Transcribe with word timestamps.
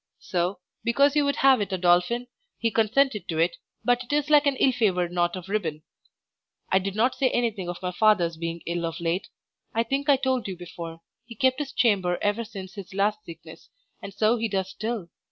So, 0.17 0.57
because 0.83 1.15
you 1.15 1.23
would 1.25 1.35
have 1.35 1.61
it 1.61 1.71
a 1.71 1.77
dolphin, 1.77 2.25
he 2.57 2.71
consented 2.71 3.27
to 3.27 3.37
it, 3.37 3.57
but 3.85 4.03
it 4.03 4.11
is 4.11 4.31
like 4.31 4.47
an 4.47 4.55
ill 4.55 4.71
favoured 4.71 5.11
knot 5.11 5.35
of 5.35 5.47
ribbon. 5.47 5.83
I 6.71 6.79
did 6.79 6.95
not 6.95 7.13
say 7.13 7.29
anything 7.29 7.69
of 7.69 7.77
my 7.83 7.91
father's 7.91 8.35
being 8.35 8.63
ill 8.65 8.87
of 8.87 8.99
late; 8.99 9.27
I 9.75 9.83
think 9.83 10.09
I 10.09 10.15
told 10.17 10.47
you 10.47 10.57
before, 10.57 11.01
he 11.27 11.35
kept 11.35 11.59
his 11.59 11.71
chamber 11.71 12.17
ever 12.19 12.43
since 12.43 12.73
his 12.73 12.95
last 12.95 13.23
sickness, 13.25 13.69
and 14.01 14.11
so 14.11 14.37
he 14.37 14.47
does 14.47 14.71
still. 14.71 15.09